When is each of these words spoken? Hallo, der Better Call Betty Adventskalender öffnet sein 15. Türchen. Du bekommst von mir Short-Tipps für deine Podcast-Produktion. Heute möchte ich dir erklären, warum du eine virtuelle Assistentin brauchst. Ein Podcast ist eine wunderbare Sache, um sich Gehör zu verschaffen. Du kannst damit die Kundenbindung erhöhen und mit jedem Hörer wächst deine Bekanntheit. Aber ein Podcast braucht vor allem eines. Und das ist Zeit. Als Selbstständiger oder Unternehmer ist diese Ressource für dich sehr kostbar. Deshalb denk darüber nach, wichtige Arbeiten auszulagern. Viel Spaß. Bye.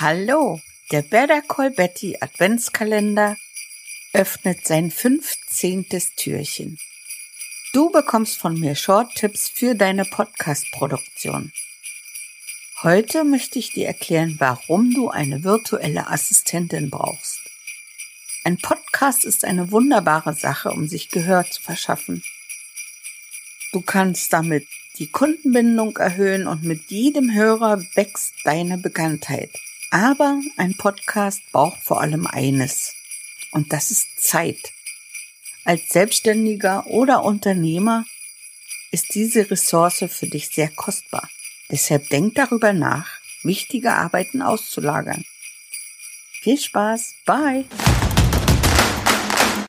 Hallo, 0.00 0.60
der 0.92 1.02
Better 1.02 1.42
Call 1.42 1.72
Betty 1.72 2.16
Adventskalender 2.20 3.36
öffnet 4.12 4.64
sein 4.64 4.92
15. 4.92 5.86
Türchen. 6.14 6.78
Du 7.72 7.90
bekommst 7.90 8.36
von 8.36 8.60
mir 8.60 8.76
Short-Tipps 8.76 9.48
für 9.48 9.74
deine 9.74 10.04
Podcast-Produktion. 10.04 11.50
Heute 12.84 13.24
möchte 13.24 13.58
ich 13.58 13.72
dir 13.72 13.88
erklären, 13.88 14.36
warum 14.38 14.94
du 14.94 15.10
eine 15.10 15.42
virtuelle 15.42 16.08
Assistentin 16.08 16.90
brauchst. 16.90 17.40
Ein 18.44 18.58
Podcast 18.58 19.24
ist 19.24 19.44
eine 19.44 19.72
wunderbare 19.72 20.34
Sache, 20.34 20.70
um 20.70 20.86
sich 20.86 21.08
Gehör 21.08 21.44
zu 21.50 21.60
verschaffen. 21.60 22.22
Du 23.72 23.80
kannst 23.80 24.32
damit 24.32 24.68
die 24.98 25.08
Kundenbindung 25.08 25.96
erhöhen 25.96 26.46
und 26.46 26.62
mit 26.62 26.88
jedem 26.88 27.34
Hörer 27.34 27.82
wächst 27.96 28.34
deine 28.44 28.78
Bekanntheit. 28.78 29.50
Aber 29.90 30.40
ein 30.56 30.76
Podcast 30.76 31.40
braucht 31.52 31.82
vor 31.82 32.00
allem 32.00 32.26
eines. 32.26 32.94
Und 33.52 33.72
das 33.72 33.90
ist 33.90 34.06
Zeit. 34.20 34.72
Als 35.64 35.88
Selbstständiger 35.88 36.86
oder 36.86 37.24
Unternehmer 37.24 38.04
ist 38.90 39.14
diese 39.14 39.50
Ressource 39.50 40.04
für 40.08 40.26
dich 40.26 40.48
sehr 40.48 40.68
kostbar. 40.68 41.28
Deshalb 41.70 42.08
denk 42.08 42.34
darüber 42.34 42.72
nach, 42.72 43.20
wichtige 43.42 43.92
Arbeiten 43.92 44.42
auszulagern. 44.42 45.24
Viel 46.40 46.58
Spaß. 46.58 47.14
Bye. 47.26 47.66